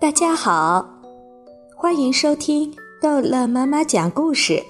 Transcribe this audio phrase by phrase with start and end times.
[0.00, 0.88] 大家好，
[1.74, 4.62] 欢迎收听逗乐妈妈讲故事。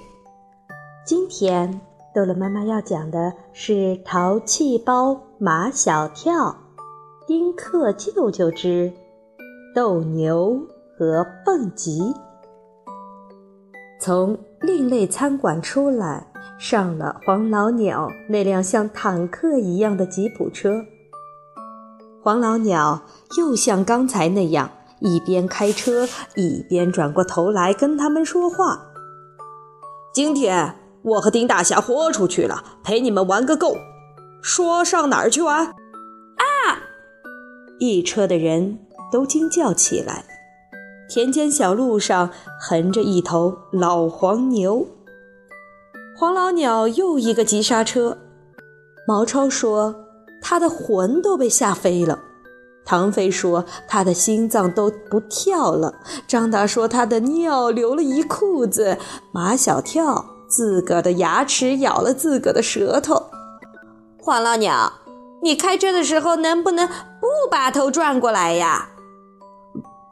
[1.05, 1.81] 今天
[2.15, 3.73] 逗乐妈妈要讲的是
[4.03, 6.33] 《淘气包马小跳》
[7.27, 8.91] 丁克舅舅之
[9.75, 10.59] 斗牛
[10.97, 12.11] 和蹦极。
[14.01, 16.25] 从另类餐馆出来，
[16.57, 20.83] 上了黄老鸟那辆像坦克一样的吉普车。
[22.23, 23.03] 黄老鸟
[23.37, 28.87] 又像刚才那样，一边开车一边转过头来跟他们说话。
[30.13, 33.75] 今天我和丁大侠豁出去了，陪你们玩个够。
[34.41, 35.65] 说上哪儿去玩？
[35.65, 35.73] 啊！
[37.79, 38.79] 一车的人
[39.11, 40.25] 都惊叫起来。
[41.09, 44.87] 田间小路上横着一头老黄牛。
[46.17, 48.17] 黄老鸟又一个急刹车。
[49.07, 50.05] 毛超说。
[50.41, 52.17] 他的魂都被吓飞了，
[52.85, 55.93] 唐飞说他的心脏都不跳了，
[56.27, 58.97] 张达说他的尿流了一裤子，
[59.31, 63.27] 马小跳自个的牙齿咬了自个的舌头。
[64.19, 64.91] 黄老鸟，
[65.43, 68.89] 你开车的时候能不能不把头转过来呀？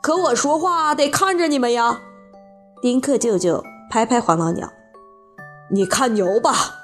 [0.02, 2.00] 可我说话得看着你们呀。
[2.82, 4.72] 丁克舅舅拍拍黄老鸟，
[5.72, 6.77] 你看牛吧。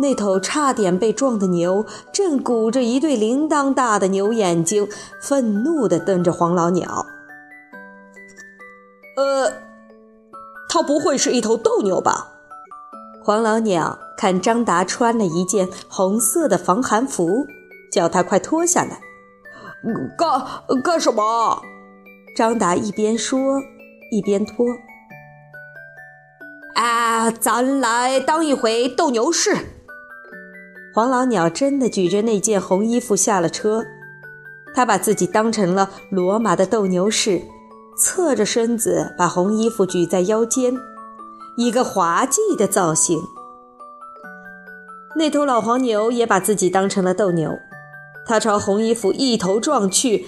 [0.00, 4.88] 那头差点被撞的牛正鼓着一对铃铛大的牛眼睛，
[5.20, 7.04] 愤怒地瞪着黄老鸟。
[9.16, 9.52] 呃，
[10.68, 12.28] 它不会是一头斗牛吧？
[13.24, 17.46] 黄老鸟看张达穿了一件红色的防寒服，
[17.92, 19.00] 叫他快脱下来。
[20.16, 21.60] 干干什么？
[22.36, 23.60] 张达一边说
[24.12, 24.64] 一边脱。
[26.76, 29.56] 啊，咱来当一回斗牛士。
[30.98, 33.84] 黄老鸟真的举着那件红衣服下了车，
[34.74, 37.40] 他把自己当成了罗马的斗牛士，
[37.96, 40.74] 侧着身子把红衣服举在腰间，
[41.56, 43.16] 一个滑稽的造型。
[45.14, 47.52] 那头老黄牛也把自己当成了斗牛，
[48.26, 50.26] 他朝红衣服一头撞去，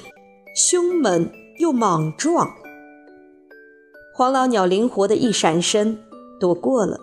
[0.54, 2.48] 凶猛又莽撞。
[4.14, 5.98] 黄老鸟灵活的一闪身，
[6.38, 7.00] 躲过了，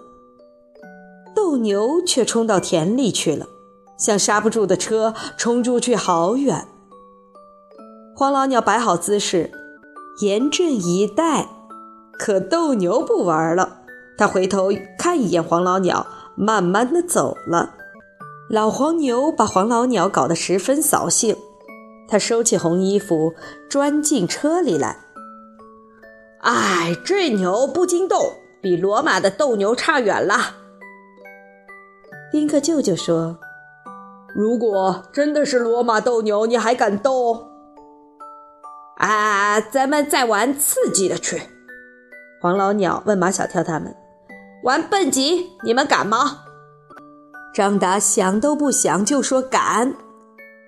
[1.35, 3.45] 斗牛却冲到田里去了。
[3.97, 6.67] 像刹不住的车冲出去好远。
[8.15, 9.51] 黄老鸟摆好姿势，
[10.21, 11.49] 严阵以待。
[12.17, 13.81] 可斗牛不玩了，
[14.17, 17.75] 他回头看一眼黄老鸟，慢慢的走了。
[18.49, 21.35] 老黄牛把黄老鸟搞得十分扫兴，
[22.07, 23.35] 他收起红衣服，
[23.69, 24.97] 钻进车里来。
[26.39, 30.55] 哎，这牛不经斗，比罗马的斗牛差远了。
[32.31, 33.37] 丁克舅舅说。
[34.37, 37.47] 如果真的是罗马斗牛，你还敢斗？
[38.97, 41.41] 啊，咱们再玩刺激的去。
[42.39, 43.95] 黄老鸟问马小跳他们
[44.61, 46.43] ：“玩蹦极，你们敢吗？”
[47.51, 49.95] 张达想都不想就说敢，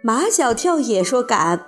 [0.02, 1.64] 马小跳也说敢。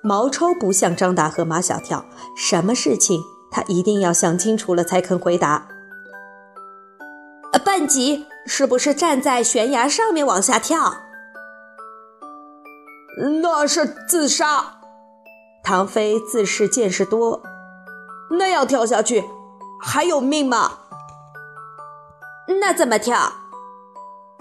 [0.00, 2.04] 毛超不像张达和马小跳，
[2.36, 3.20] 什么事情
[3.50, 5.66] 他一定要想清楚了才肯回答。
[7.64, 10.94] 蹦极是不是站在悬崖上面往下跳？
[13.40, 14.80] 那是自杀。
[15.62, 17.42] 唐飞自恃见识多，
[18.30, 19.24] 那样跳下去
[19.80, 20.78] 还有命吗？
[22.60, 23.32] 那怎么跳？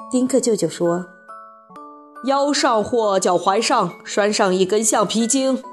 [0.10, 1.06] 丁克舅舅说
[2.26, 5.64] ：“腰上或脚踝上拴上一根橡皮筋。”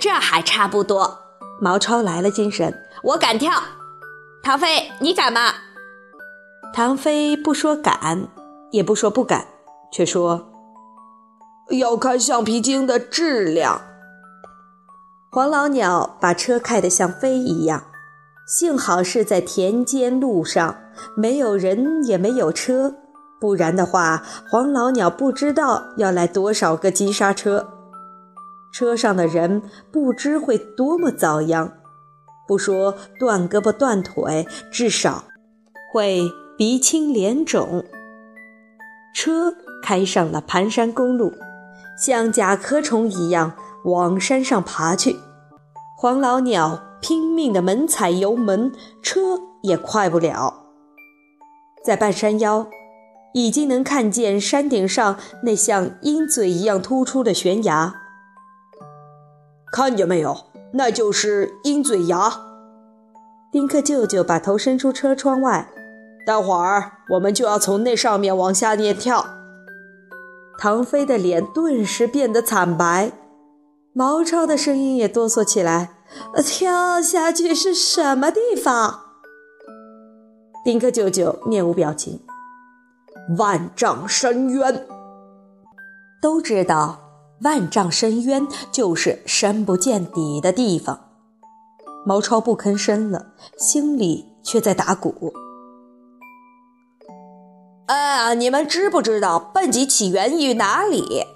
[0.00, 1.18] 这还差不多。
[1.60, 3.52] 毛超来了精神，我敢跳。
[4.42, 5.52] 唐飞，你敢吗？
[6.74, 8.28] 唐飞不说敢，
[8.72, 9.46] 也不说不敢，
[9.92, 10.53] 却说。
[11.70, 13.80] 要看橡皮筋的质量。
[15.30, 17.84] 黄老鸟把车开得像飞一样，
[18.46, 20.76] 幸好是在田间路上，
[21.16, 22.94] 没有人也没有车，
[23.40, 27.66] 不然的话，黄老鸟不知道要来多少个急刹车，
[28.72, 31.72] 车上的人不知会多么遭殃，
[32.46, 35.24] 不说断胳膊断腿，至少
[35.92, 37.84] 会鼻青脸肿。
[39.16, 41.32] 车开上了盘山公路。
[41.96, 43.52] 像甲壳虫一样
[43.84, 45.16] 往山上爬去，
[45.96, 50.62] 黄老鸟拼命地猛踩油门，车也快不了。
[51.84, 52.66] 在半山腰，
[53.34, 57.94] 已经能看见山顶上那像鹰嘴一样突出的悬崖。
[59.70, 60.46] 看见没有？
[60.72, 62.32] 那就是鹰嘴崖。
[63.52, 65.68] 丁克舅舅把头伸出车窗外，
[66.26, 69.24] 待会儿我们就要从那上面往下面跳。
[70.58, 73.12] 唐飞的脸顿时变得惨白，
[73.92, 75.98] 毛超的声音也哆嗦起来
[76.44, 79.00] ：“跳下去是什么地方？”
[80.64, 82.20] 丁克舅舅面无表情
[83.38, 84.86] ：“万丈深渊。”
[86.22, 87.00] 都知道，
[87.42, 91.00] 万丈深渊就是深不见底的地方。
[92.06, 95.32] 毛超不吭声了，心里却在打鼓。
[97.86, 101.26] 啊，你们知不知道笨鸡起源于哪里？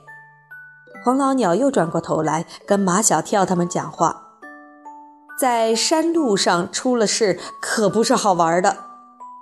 [1.04, 4.38] 黄老鸟又转过头来跟马小跳他们讲话
[5.38, 8.78] ：“在山路上出了事，可不是好玩的。”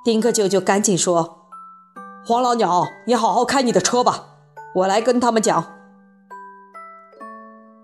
[0.04, 1.46] 丁克舅舅赶紧说
[2.26, 4.26] ：“黄老鸟，你好好开你的车吧，
[4.74, 5.74] 我来跟他们讲。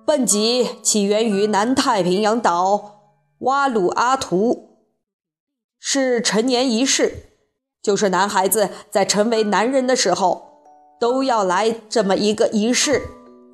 [0.05, 3.03] 笨鸡起源于南太平洋岛
[3.39, 4.79] 瓦鲁阿图，
[5.79, 7.32] 是成年仪式，
[7.83, 10.61] 就是男孩子在成为男人的时候
[11.01, 13.03] 都要来这么一个仪式。”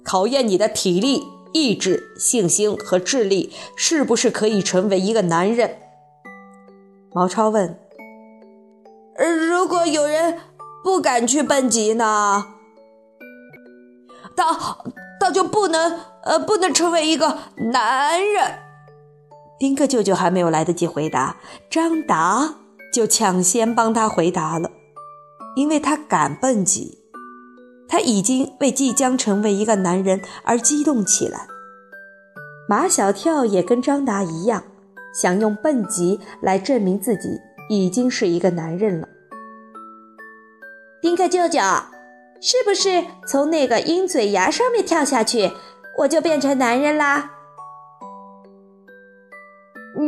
[0.04, 1.22] 考验你的体力、
[1.52, 5.76] 意志、信心和智力，是不是可以成为一个男人？
[7.12, 7.78] 毛超问
[9.50, 10.38] ：“如果有人
[10.82, 12.46] 不敢去蹦极呢？
[14.34, 14.78] 他
[15.20, 17.38] 他就不能呃不能成为一个
[17.72, 18.60] 男人？”
[19.58, 21.36] 丁克舅舅还没有来得及回答，
[21.68, 22.54] 张达
[22.92, 24.70] 就抢先帮他回答了，
[25.56, 26.98] 因为他敢蹦极。
[27.88, 31.46] 他已经为即将成为一个男人而激动起来。
[32.68, 34.62] 马小跳也跟张达一样，
[35.14, 37.40] 想用蹦极来证明自己
[37.70, 39.08] 已经是一个男人了。
[41.00, 41.60] 丁克舅舅，
[42.42, 45.50] 是不是从那个鹰嘴崖上面跳下去，
[46.00, 47.30] 我就变成男人啦？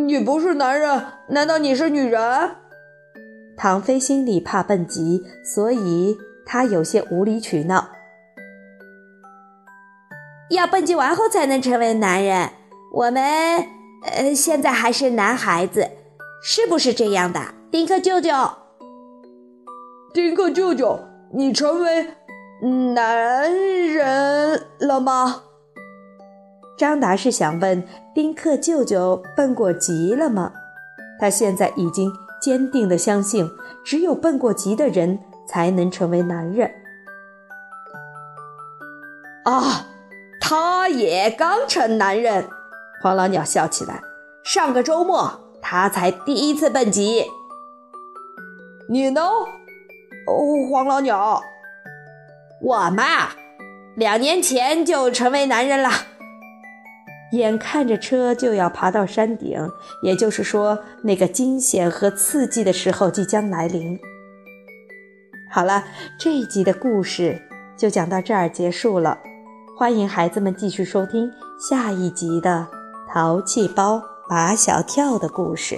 [0.07, 2.57] 你不是男人，难道你是女人？
[3.63, 6.17] 唐飞心里怕蹦极，所以。
[6.53, 7.91] 他有些无理取闹，
[10.51, 12.51] 要蹦极完后才能成为男人。
[12.93, 13.23] 我们
[14.03, 15.89] 呃，现在还是男孩子，
[16.43, 17.41] 是不是这样的？
[17.71, 18.33] 丁克舅舅，
[20.13, 20.99] 丁克舅舅，
[21.33, 22.09] 你成为
[22.85, 23.55] 男
[23.87, 25.43] 人了吗？
[26.77, 30.53] 张达是想问丁克舅舅蹦过极了吗？
[31.21, 32.11] 他现在已经
[32.41, 33.51] 坚定地相信，
[33.85, 35.19] 只有蹦过极的人。
[35.51, 36.71] 才能成为男人
[39.45, 39.85] 啊！
[40.41, 42.49] 他也刚成男人。
[43.03, 44.01] 黄老鸟笑起来。
[44.45, 47.25] 上个周末，他才第一次蹦极。
[48.89, 49.21] 你呢？
[49.21, 50.37] 哦，
[50.71, 51.43] 黄老鸟，
[52.63, 53.31] 我嘛，
[53.97, 55.91] 两年前就成为男人了。
[57.33, 59.71] 眼看着车就要爬到山顶，
[60.03, 63.99] 也就是说，那个惊险和刺激的时候即将来临。
[65.53, 65.85] 好了，
[66.19, 67.41] 这一集的故事
[67.77, 69.19] 就讲到这儿结束了。
[69.79, 71.31] 欢迎孩子们继续收听
[71.71, 72.67] 下一集的
[73.13, 75.77] 《淘气包马小跳》的故事。